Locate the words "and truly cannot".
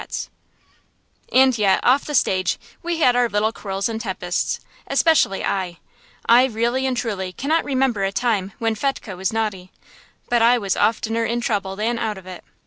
6.87-7.63